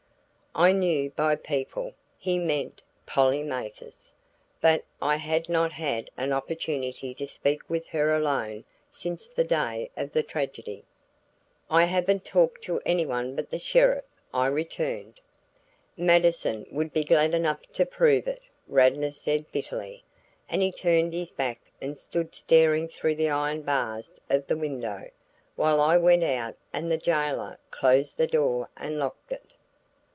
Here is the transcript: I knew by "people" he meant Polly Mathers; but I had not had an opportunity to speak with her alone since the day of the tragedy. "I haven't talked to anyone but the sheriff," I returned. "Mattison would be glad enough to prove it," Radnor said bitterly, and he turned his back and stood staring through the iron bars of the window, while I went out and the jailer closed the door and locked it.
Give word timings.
I 0.53 0.73
knew 0.73 1.09
by 1.11 1.37
"people" 1.37 1.93
he 2.17 2.37
meant 2.37 2.81
Polly 3.05 3.41
Mathers; 3.41 4.11
but 4.59 4.83
I 5.01 5.15
had 5.15 5.47
not 5.47 5.71
had 5.71 6.09
an 6.17 6.33
opportunity 6.33 7.13
to 7.13 7.25
speak 7.25 7.69
with 7.69 7.87
her 7.87 8.13
alone 8.13 8.65
since 8.89 9.29
the 9.29 9.45
day 9.45 9.89
of 9.95 10.11
the 10.11 10.23
tragedy. 10.23 10.83
"I 11.69 11.85
haven't 11.85 12.25
talked 12.25 12.63
to 12.63 12.81
anyone 12.85 13.33
but 13.33 13.49
the 13.49 13.59
sheriff," 13.59 14.03
I 14.33 14.47
returned. 14.47 15.21
"Mattison 15.95 16.65
would 16.69 16.91
be 16.91 17.05
glad 17.05 17.33
enough 17.33 17.61
to 17.71 17.85
prove 17.85 18.27
it," 18.27 18.41
Radnor 18.67 19.11
said 19.13 19.49
bitterly, 19.53 20.03
and 20.49 20.61
he 20.61 20.69
turned 20.73 21.13
his 21.13 21.31
back 21.31 21.61
and 21.81 21.97
stood 21.97 22.35
staring 22.35 22.89
through 22.89 23.15
the 23.15 23.29
iron 23.29 23.61
bars 23.61 24.19
of 24.29 24.47
the 24.47 24.57
window, 24.57 25.11
while 25.55 25.79
I 25.79 25.95
went 25.95 26.23
out 26.23 26.57
and 26.73 26.91
the 26.91 26.97
jailer 26.97 27.57
closed 27.71 28.17
the 28.17 28.27
door 28.27 28.69
and 28.75 28.99
locked 28.99 29.31
it. 29.31 29.53